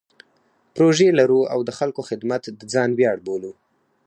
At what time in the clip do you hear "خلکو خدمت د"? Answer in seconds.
1.79-2.61